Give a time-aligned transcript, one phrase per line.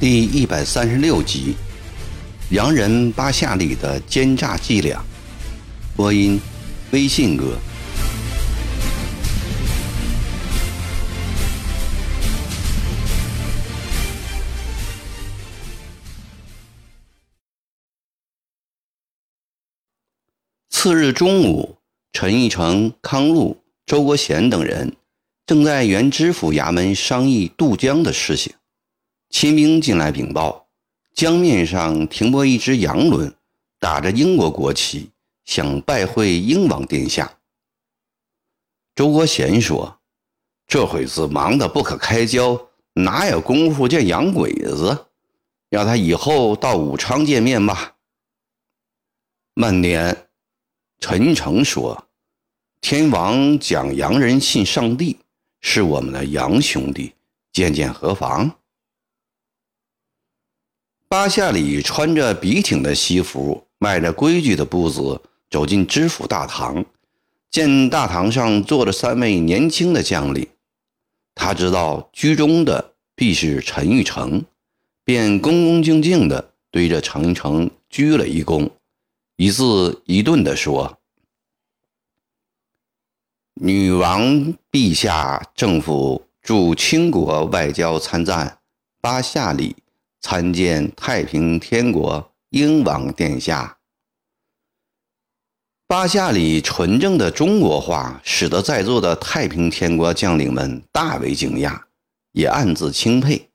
[0.00, 1.54] 第一百三十六集，
[2.50, 5.00] 洋人巴夏里的奸诈伎俩。
[5.94, 6.40] 播音：
[6.90, 7.56] 微信哥。
[20.82, 21.76] 次日中午，
[22.12, 24.96] 陈义成、康禄、周国贤等人
[25.46, 28.52] 正在原知府衙门商议渡江的事情。
[29.30, 30.66] 亲兵进来禀报，
[31.14, 33.32] 江面上停泊一只洋轮，
[33.78, 35.10] 打着英国国旗，
[35.44, 37.32] 想拜会英王殿下。
[38.96, 40.00] 周国贤说
[40.66, 42.60] ：“这会子忙得不可开交，
[42.94, 45.06] 哪有功夫见洋鬼子？
[45.70, 47.94] 让他以后到武昌见面吧。”
[49.54, 50.26] 慢点，
[51.02, 52.06] 陈玉成说
[52.80, 55.18] ：“天王讲洋人信上帝，
[55.60, 57.12] 是我们的洋兄弟，
[57.52, 58.52] 见见何妨？”
[61.10, 66.84] 巴夏里穿着笔挺的西服，迈着规矩的步子走进知府大堂，
[67.50, 70.46] 见大堂上坐着三位年轻的将领，
[71.34, 74.44] 他知道居中的必是陈玉成，
[75.02, 78.70] 便恭恭敬敬地对着陈玉成鞠了一躬，
[79.36, 80.98] 一字一顿地说
[83.60, 84.22] ：“女王
[84.70, 88.58] 陛下，政府驻清国外交参赞
[89.00, 89.76] 巴夏里。”
[90.24, 93.78] 参见太平天国英王殿下。
[95.88, 101.82] 巴夏里纯正的中国话，使得在座的太平天国将领们大为惊讶，
[102.30, 103.50] 也暗自钦佩。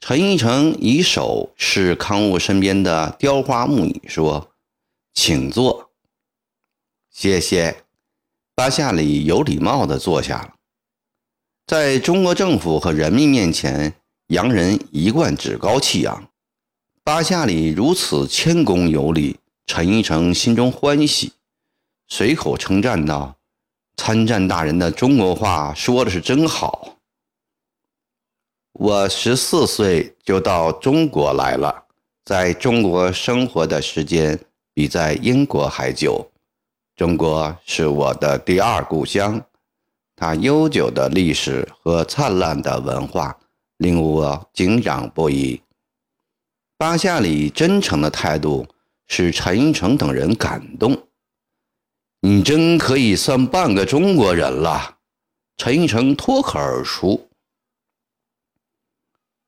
[0.00, 4.49] 陈一成以手示康禄身边的雕花木椅，说
[5.22, 5.90] ：“请坐。”
[7.12, 7.84] 谢谢。
[8.54, 10.54] 巴夏里有礼貌地坐下了。
[11.66, 13.94] 在中国政府和人民面前。
[14.30, 16.30] 洋人一贯趾高气扬，
[17.02, 21.32] 巴夏里如此谦恭有礼，陈一成心中欢喜，
[22.06, 23.36] 随口称赞道
[23.98, 26.98] ：“参战大人的中国话说的是真好。
[28.74, 31.86] 我十四岁就到中国来了，
[32.24, 34.38] 在中国生活的时间
[34.80, 36.26] 比在英国还久。
[36.96, 39.38] 中国是我的第二故乡，
[40.16, 43.38] 它悠久的历史和灿烂的文化。”
[43.76, 45.60] 令我敬仰不已。
[46.78, 48.66] 巴夏里真诚的态度
[49.06, 50.96] 使陈一成等人感动。
[52.20, 54.96] 你真可以算半个中国人了，
[55.58, 57.28] 陈一成脱口而出。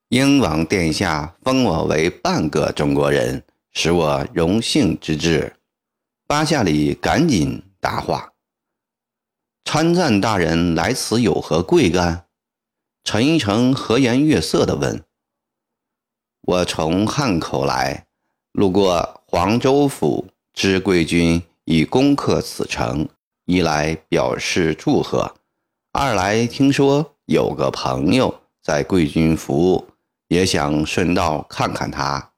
[0.09, 5.57] 英王殿下封我为半个中国人，使我荣幸之至。
[6.27, 8.33] 巴夏里赶紧答话
[9.65, 12.27] ：“参赞大人来此有何贵干？”
[13.05, 15.05] 陈一成和颜悦色地问
[16.43, 18.07] ：“我从汉口来，
[18.53, 23.09] 路过黄州府，知贵军已攻克此城，
[23.45, 25.35] 一来表示祝贺，
[25.93, 29.89] 二来听说有个朋友在贵军服务，
[30.29, 32.32] 也想顺道看看他。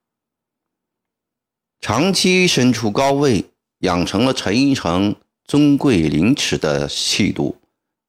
[1.86, 3.44] 长期身处高位，
[3.80, 5.14] 养成了陈一成
[5.44, 7.54] 尊贵凌迟的气度，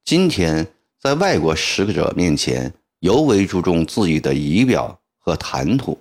[0.06, 0.66] 今天。”
[0.98, 6.00] 在外国使者面前，尤为注重自己的仪表和谈吐。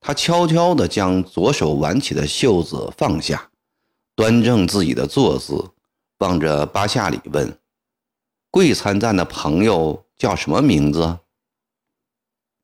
[0.00, 3.50] 他悄悄地将左手挽起的袖子放下，
[4.14, 5.70] 端正自己的坐姿，
[6.20, 7.58] 望着巴夏里问
[8.50, 11.18] ：“贵参赞的朋友叫什么名字？”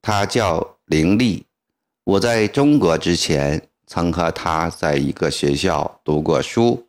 [0.00, 1.44] 他叫林立。
[2.04, 6.83] 我在中国之前，曾和他在一个学校读过书。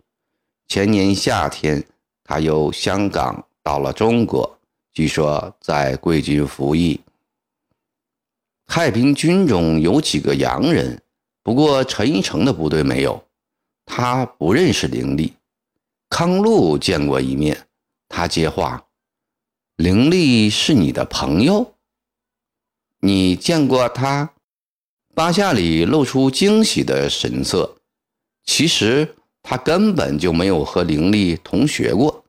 [0.70, 1.84] 前年夏天，
[2.24, 4.58] 他由香港到了中国。
[4.94, 7.02] 据说在贵军服役，
[8.68, 10.98] 太平军中有几个洋人，
[11.42, 13.22] 不过陈一成的部队没有。
[13.86, 15.34] 他不认识凌厉，
[16.08, 17.68] 康禄见过一面。
[18.08, 18.82] 他接话
[19.76, 21.74] ：“凌厉是你的朋友？
[23.02, 24.30] 你见过他？”
[25.16, 27.76] 巴夏里露出惊喜的神色。
[28.46, 32.26] 其实他根本就没有和凌厉同学过。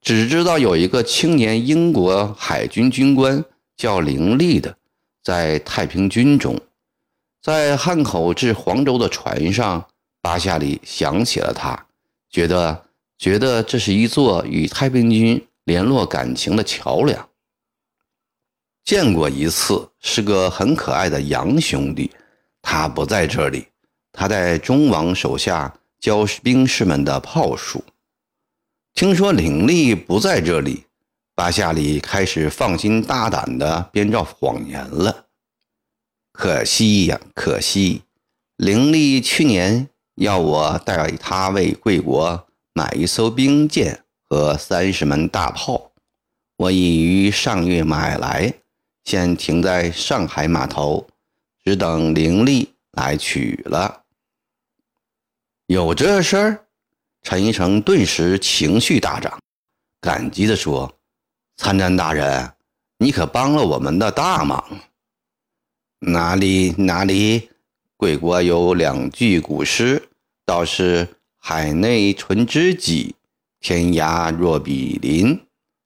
[0.00, 3.44] 只知道有一个青年英国海军军官
[3.76, 4.76] 叫凌厉的，
[5.22, 6.58] 在太平军中，
[7.42, 9.88] 在汉口至黄州的船上，
[10.22, 11.86] 巴夏里想起了他，
[12.30, 12.84] 觉得
[13.18, 17.28] 觉得这是一座与太平军联络感情的桥梁。
[18.84, 22.10] 见过一次，是个很可爱的洋兄弟，
[22.70, 23.66] 他不在这里，
[24.12, 27.82] 他在中王手下教兵士们的炮术。
[28.92, 30.84] 听说凌厉不在这里，
[31.34, 35.28] 巴夏里开始放心大胆地编造谎言了。
[36.34, 38.02] 可惜呀，可惜！
[38.58, 45.90] 凌厉去年要我带他为贵国买一艘兵舰和三十门大炮，
[46.58, 48.52] 我已于上月买来，
[49.04, 51.06] 现停在上海码头，
[51.68, 54.04] 只等灵力来取了。
[55.66, 56.64] 有这事儿？
[57.20, 59.38] 陈一成顿时情绪大涨，
[60.00, 60.94] 感激地说
[61.58, 62.54] ：“参战大人，
[62.96, 64.64] 你可帮了我们的大忙。
[65.98, 67.50] 哪里哪里，
[67.98, 70.08] 贵国有两句古诗，
[70.46, 73.14] 倒是‘海内存知己，
[73.60, 75.38] 天涯若比邻’。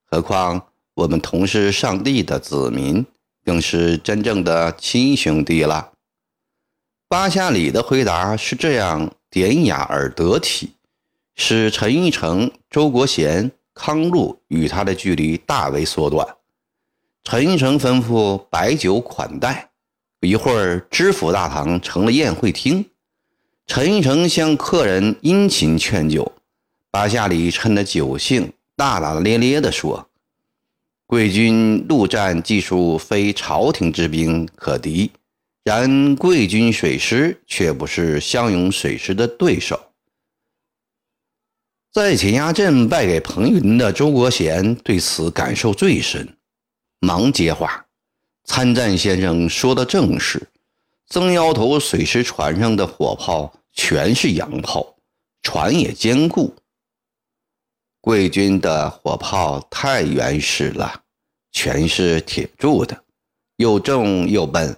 [0.07, 3.05] 何况我们同是上帝的子民，
[3.45, 5.93] 更是真正的亲兄弟了。”
[7.09, 10.73] 巴夏里的回答是这样典雅而得体。
[11.35, 16.37] 使陈玉成、周国贤、康禄与他的距离大为缩短。
[17.25, 19.71] 陈玉成吩咐摆酒款待，
[20.21, 22.85] 一会儿知府大堂成了宴会厅。
[23.67, 26.31] 陈玉成向客人殷勤劝酒，
[26.91, 30.07] 巴夏里趁着酒兴，大大咧咧地说
[31.13, 35.11] ：“贵军陆战技术非朝廷之兵可敌，
[35.63, 39.79] 然贵军水师却不是湘勇水师的对手。”
[41.93, 46.35] 在钱家镇败给彭云的周国贤对此感受最深，
[47.01, 47.85] 忙接话
[48.45, 50.49] ：“参战先生说的正是，
[51.09, 54.97] 曾腰头水师船上的火炮全是洋炮，
[55.43, 56.55] 船也坚固。
[58.01, 61.02] 贵军的火炮太原始了，
[61.53, 63.05] 全是铁铸的，
[63.57, 64.77] 又重又笨。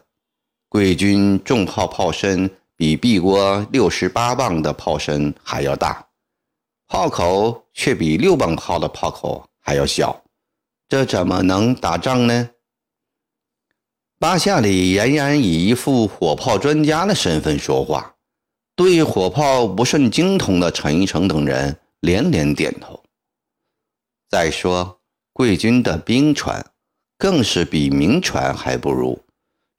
[0.68, 6.06] 贵军重炮炮身比毕国六十八磅的炮身还要大。”
[6.86, 10.22] 炮口却比六磅炮的炮口还要小，
[10.88, 12.50] 这怎么能打仗呢？
[14.18, 18.14] 巴夏里俨然以一副火炮专家的身份说话，
[18.76, 23.02] 对火炮不甚精通的陈一成等人连连点头。
[24.28, 25.00] 再说，
[25.34, 26.64] 贵军的兵船
[27.18, 29.20] 更是比民船还不如，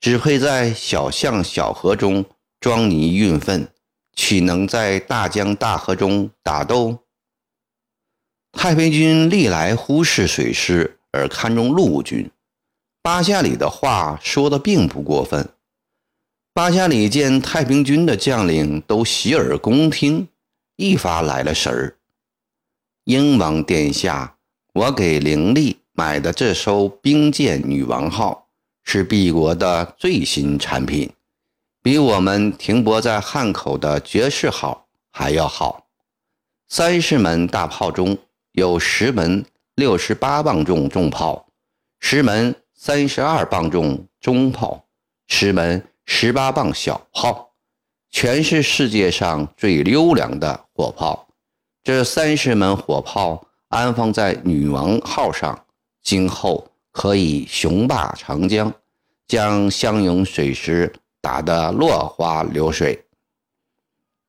[0.01, 2.25] 只会在小巷小河中
[2.59, 3.67] 装泥运粪。
[4.13, 6.99] 岂能在大江大河中打斗？
[8.53, 12.29] 太平军历来忽视水师而看重陆军，
[13.01, 15.49] 巴夏里的话说的并不过分。
[16.53, 20.29] 巴夏里见太平军的将领都洗耳恭听，
[20.77, 21.97] 一发来了神儿。
[23.03, 24.34] 英王殿下，
[24.75, 28.49] 我给凌厉买的这艘兵舰“女王号”
[28.83, 31.09] 是 B 国的最新产品。
[31.81, 35.85] 比我们停泊在汉口的爵士号还要好。
[36.67, 38.17] 三十门大炮中
[38.51, 39.45] 有十门
[39.75, 41.47] 六十八磅重重炮，
[42.01, 44.85] 十门三十二磅重中炮，
[45.27, 47.53] 十门十八磅小炮，
[48.11, 51.29] 全是世界上最优良的火炮。
[51.81, 55.65] 这三十门火炮安放在女王号上，
[56.03, 58.73] 今后可以雄霸长江，
[59.27, 60.93] 将湘勇水师。
[61.25, 63.03] 打得落花流水。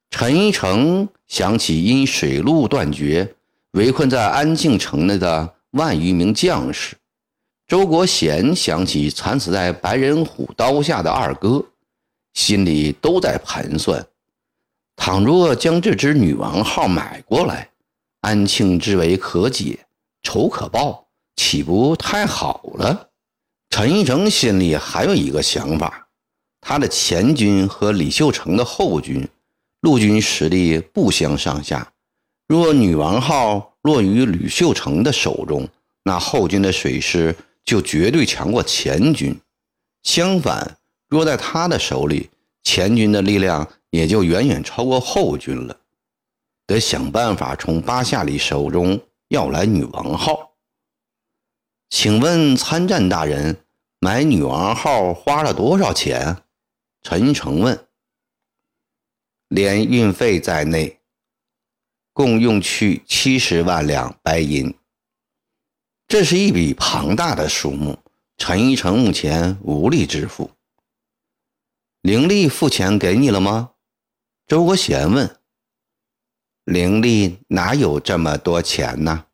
[0.09, 3.35] 陈一成想起因水路断绝
[3.73, 6.97] 围困在安庆城内的万余名将士，
[7.69, 11.63] 周国贤想起惨死在白人虎刀下的二哥，
[12.33, 14.03] 心里都在盘算：
[14.97, 17.69] 倘若将这只女王号买过来，
[18.27, 19.87] 安庆之围可解，
[20.25, 21.07] 仇可报，
[21.37, 23.11] 岂不太好了？
[23.71, 26.09] 陈一成心里还有一个想法。
[26.61, 29.29] 他的前军和李秀成的后军，
[29.83, 31.93] 陆军实力不相上下。
[32.49, 35.69] 若女王号落于吕秀成的手中，
[36.03, 37.33] 那后军的水师
[37.65, 39.41] 就绝对强过前军。
[40.03, 40.79] 相反，
[41.09, 42.29] 若在他的手里，
[42.65, 45.77] 前军的力量也就远远超过后军了。
[46.67, 50.57] 得想办法从巴夏里手中要来女王号。
[51.89, 53.65] 请问参战大人，
[54.01, 56.43] 买女王号花了多少钱？
[57.03, 57.87] 陈一诚问
[59.47, 61.01] ：“连运费在内，
[62.13, 64.75] 共用去七十万两白银。
[66.09, 67.97] 这是一笔庞大的数目，
[68.37, 70.51] 陈一成目前无力支付。
[72.01, 73.75] 凌力付钱给你了吗？”
[74.49, 75.33] 周国贤问。
[76.67, 79.25] “凌力哪有这么多钱呢？”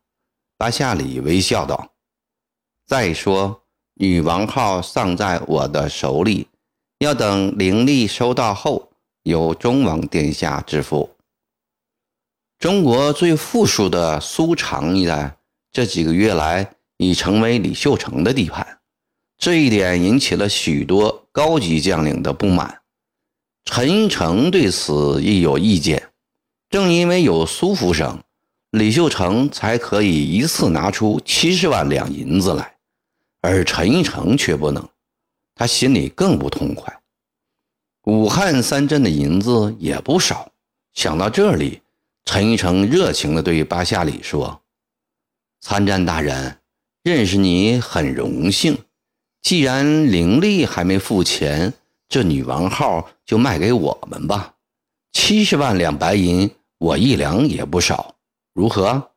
[0.57, 1.91] 巴夏里微笑道。
[2.87, 3.63] “再说，
[3.95, 6.47] 女王号尚在我的手里。”
[6.99, 8.89] 要等灵力收到后，
[9.23, 11.13] 由中王殿下支付。
[12.59, 15.35] 中国最富庶的苏常一带，
[15.69, 18.79] 这几个月来已成为李秀成的地盘，
[19.37, 22.83] 这一点引起了许多高级将领的不满。
[23.65, 26.12] 陈寅成对此亦有意见。
[26.73, 28.23] 正因为有苏福生，
[28.71, 32.77] 李秀成才可以一次拿出七十万两银子来，
[33.41, 34.83] 而陈寅成却不能，
[35.53, 36.91] 他心里更不痛快。
[38.05, 40.51] 武汉三镇的银子也不少，
[40.95, 41.79] 想到这里。
[42.25, 44.59] 陈一成热情地对巴夏里说
[45.61, 46.57] ：“参战大人，
[47.03, 48.79] 认识你很荣幸。
[49.43, 51.71] 既然凌力还没付钱，
[52.09, 54.55] 这女王号就卖给我们吧。
[55.11, 56.49] 七十万两白银，
[56.83, 58.15] 我一两也不少，
[58.53, 59.11] 如何？”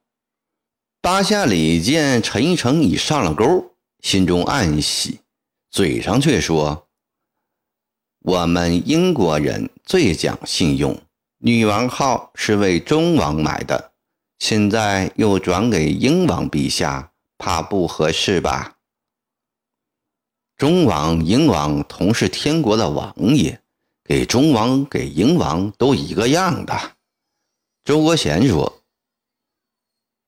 [1.03, 5.19] 巴夏里见陈一成已上了钩，心中暗喜，
[5.69, 6.87] 嘴上却说
[8.23, 10.97] ：“我们英国人最讲信用。”
[11.39, 13.93] 女王号是为中王买的，
[14.39, 18.77] 现在又转给英王陛下，怕不合适吧？
[20.57, 23.61] 中王、英王同是天国的王爷，
[24.05, 26.96] 给中王、给英王都一个样的。
[27.87, 28.83] 周国贤说：“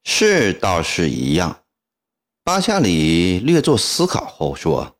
[0.05, 1.65] 是倒是一样。”
[2.45, 4.97] 巴夏里略作思考后说：“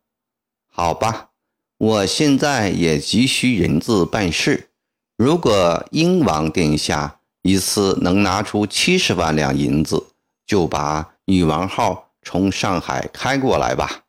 [0.67, 1.29] 好吧，
[1.77, 4.71] 我现在也急需人质办事。”
[5.15, 10.07] 如果英王殿下一次能拿出七十万两银子，
[10.45, 14.03] 就把女王号从上海开过来吧。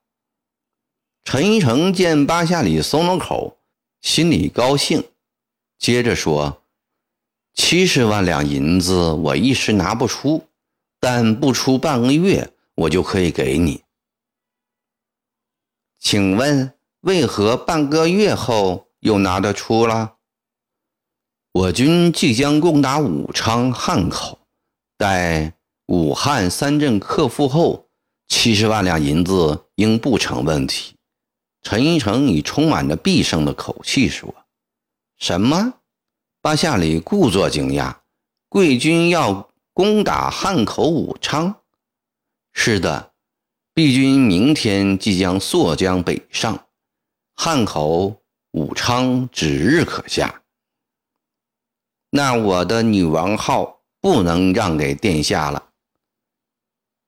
[1.23, 3.59] 陈一成见巴夏里松了口，
[4.01, 5.05] 心里高兴，
[5.79, 6.65] 接着说
[7.63, 10.49] ：“七十万两银子我一时拿不出，
[10.99, 13.83] 但不出半个月，我就可以给你。
[15.99, 20.15] 请问为何半个月后又拿得出了？”
[21.53, 24.39] 我军即将攻打武昌、汉口，
[24.97, 25.53] 待
[25.87, 27.91] 武汉三镇克复后，
[28.27, 30.95] 七十万两银子应不成问题。
[31.61, 34.35] 陈一成以充满着必胜的口气说
[35.21, 35.75] ：“什么？”
[36.43, 37.97] 巴夏里故作惊讶
[38.49, 41.57] ：“贵军要攻打汉口、武昌
[42.55, 43.13] ？”“是的，
[43.75, 46.67] 毕军明天即将溯江北上，
[47.37, 50.41] 汉口、武昌指日可下。”
[52.09, 55.69] 那我的女王号不能让给殿下了。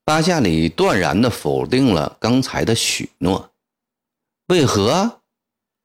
[0.05, 3.51] 巴夏里断然地否定了刚才的许诺。
[4.49, 5.23] 为何？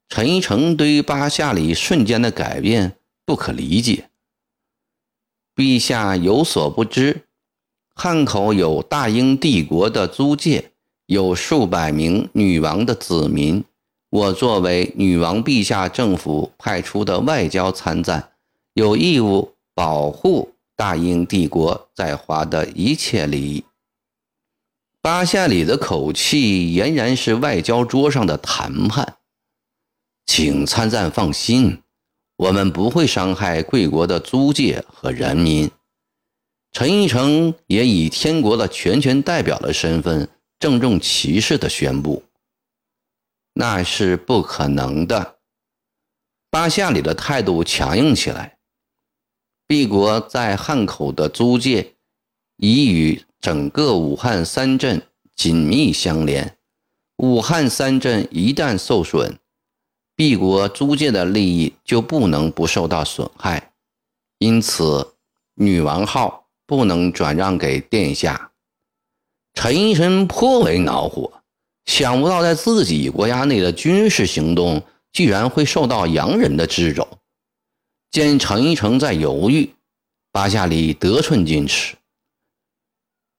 [0.09, 2.96] 陈一成对于巴夏里瞬间的改变
[3.27, 4.09] 不可理解。
[5.53, 7.27] 陛下有所不知，
[7.93, 10.71] 汉口有大英帝国的租界，
[11.07, 13.65] 有数百名女王的子民。
[14.09, 18.31] 我作为女王陛下政府派出的外交参赞。
[18.73, 23.65] 有义务保护大英帝国在华的一切利益。
[25.01, 29.17] 巴夏里的口气俨然是外交桌上的谈判。
[30.25, 31.81] 请参赞放心，
[32.37, 35.69] 我们不会伤害贵国的租界和人民。
[36.71, 40.29] 陈一成也以天国的全权代表的身份，
[40.59, 42.23] 郑重其事地宣布
[43.53, 45.37] ：“那是不可能的。”
[46.51, 48.57] 巴夏里的态度强硬起来。
[49.67, 51.95] 帝国在汉口的租界
[52.57, 55.01] 已与整个武汉三镇
[55.35, 56.57] 紧密相连，
[57.17, 59.37] 武汉三镇一旦受损，
[60.17, 63.71] 帝国租界的利益就不能不受到损害。
[64.39, 65.13] 因此，
[65.53, 68.51] 女王号不能转让给殿下。
[69.53, 71.31] 陈医生颇为恼火，
[71.85, 77.07] 想不到在自己国家内的军事行动居然会受到洋人的掣肘。
[78.09, 79.69] 见陈一成在犹豫，
[80.31, 81.95] 巴夏里得寸进尺。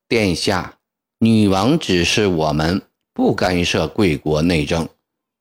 [0.07, 0.79] 殿下，
[1.19, 2.83] 女王指示我们
[3.13, 4.89] 不干涉贵国内政，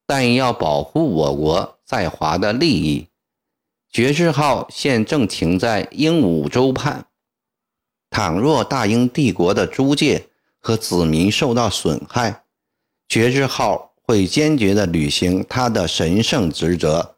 [0.07, 3.07] 但要保护我国在华的利益。
[3.91, 7.05] 爵士号现正停在鹦鹉洲畔，
[8.09, 10.27] 倘若大英帝国的租界
[10.59, 12.45] 和子民受到损害，
[13.09, 17.17] 爵士号会坚决地履行他的神圣职责。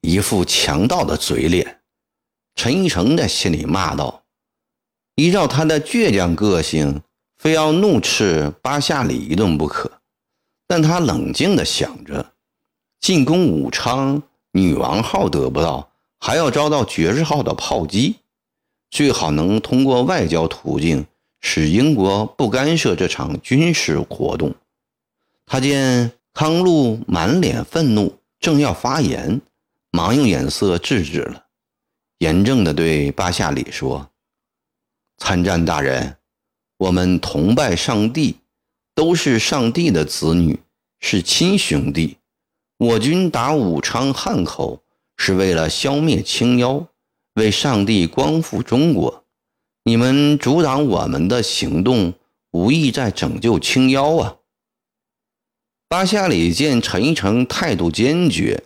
[0.00, 1.80] 一副强盗的嘴脸，
[2.54, 4.24] 陈一成在心里骂道
[5.16, 7.00] ：“依照他的倔强个性，
[7.38, 9.90] 非要怒斥巴夏里一顿不可。”
[10.66, 12.32] 但他冷静地想着，
[13.00, 18.16] 进攻武昌，女王号得不到，还要遭到爵士号的炮击，
[18.90, 21.06] 最好能通过外交途径
[21.40, 24.54] 使英国不干涉这场军事活动。
[25.46, 29.40] 他见康禄满脸愤怒，正要发言。
[29.90, 31.44] 忙用眼色制止了，
[32.18, 34.10] 严正地对巴夏里说
[35.18, 36.16] ：“参战大人，
[36.78, 38.38] 我们同拜上帝，
[38.94, 40.60] 都是上帝的子女，
[41.00, 42.18] 是亲兄弟。
[42.78, 44.82] 我军打武昌汉口
[45.16, 46.86] 是为了消灭清妖，
[47.34, 49.24] 为上帝光复中国。
[49.84, 52.14] 你们阻挡我们的行动，
[52.52, 54.36] 无意在拯救清妖啊！
[55.88, 58.64] 巴夏里见陈一成态度坚决，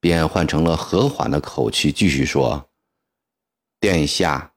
[0.00, 2.68] 便换成了和缓的口气，继续说
[3.80, 4.52] ：“殿下，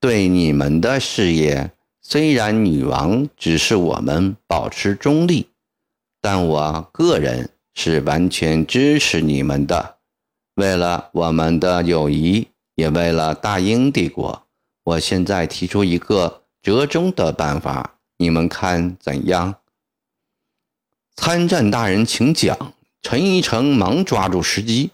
[0.00, 1.72] 对你们的事业，
[2.10, 5.50] 虽然女王指示我们保持中立，
[6.22, 9.98] 但我个人是完全支持你们的。
[10.54, 14.46] 为了我们的友谊，也为了大英帝国。”
[14.84, 19.56] 我现在提出一个折中的办法，你们看怎样？
[21.14, 22.72] 参战大人，请讲。
[23.02, 24.92] 陈一成忙抓住时机：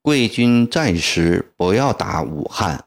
[0.00, 2.84] 贵军暂时不要打武汉，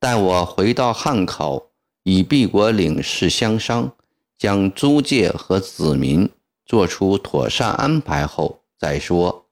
[0.00, 1.71] 待我回到汉口，
[2.04, 3.92] 与毕国领事相商，
[4.36, 6.28] 将租界和子民
[6.64, 9.46] 做出妥善安排后再说。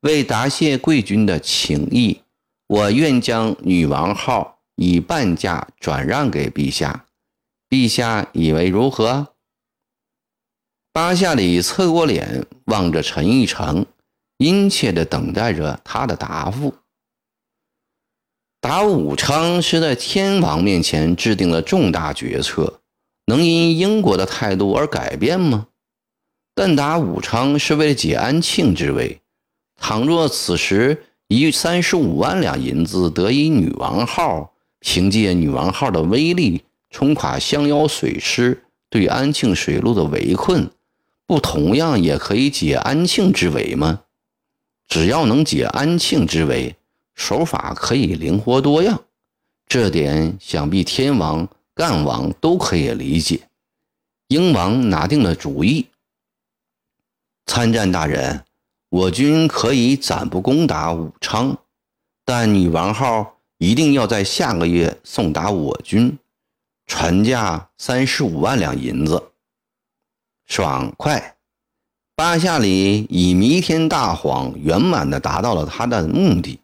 [0.00, 2.22] 为答谢贵军的情谊，
[2.66, 4.58] 我愿将女王号。
[4.82, 7.04] 以半价转让给陛下，
[7.68, 9.34] 陛下以为如何？
[10.90, 13.84] 巴夏里侧过脸望着陈玉成，
[14.38, 16.74] 殷切地等待着他的答复。
[18.60, 22.80] 打武昌是在天王面前制定了重大决策，
[23.24, 25.68] 能因英国的态度而改变吗？
[26.54, 29.20] 但打武昌是为了解安庆之围，
[29.76, 34.52] 倘若此时以三十五万两银子得以女王号。
[34.82, 40.70] 凭借女王号的威力冲垮襄阳水师对安庆水路的围困，
[41.26, 44.00] 不同样也可以解安庆之围吗？
[44.88, 46.76] 只要能解安庆之围，
[47.20, 48.98] 手法可以灵活多样，
[49.66, 53.42] 这点想必天王、干王都可以理解。
[54.28, 55.86] 英王拿定了主意，
[57.44, 58.42] 参战大人，
[58.88, 61.58] 我军可以暂不攻打武昌，
[62.24, 63.36] 但女王号。
[63.58, 66.18] 一定要在下个月送达我军，
[66.86, 69.22] 船价三十五万两银子。
[70.46, 71.36] 爽快！
[72.16, 76.58] 巴夏里以弥天大谎圆满地达到了他的目的。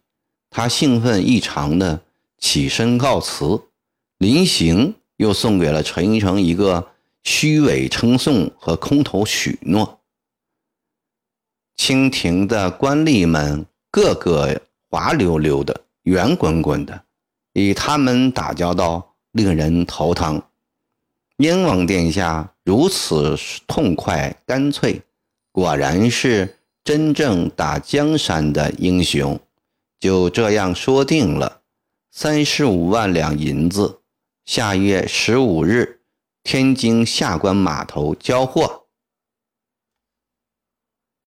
[0.57, 2.01] 他兴奋异常的
[2.39, 3.61] 起身告辞，
[4.17, 6.87] 临行又送给了陈一成一个
[7.23, 9.99] 虚伪称颂和空头许诺。
[11.75, 15.79] 清廷的官吏们个个滑溜溜的。
[16.01, 17.03] 圆滚滚的，
[17.53, 20.41] 与他们打交道令人头疼。
[21.37, 25.03] 燕王殿下如此痛快干脆，
[25.51, 29.39] 果然是真正打江山的英雄。
[29.99, 31.61] 就这样说定了，
[32.11, 34.01] 三十五万两银子，
[34.45, 36.01] 下月十五日，
[36.43, 38.86] 天津下关码头交货。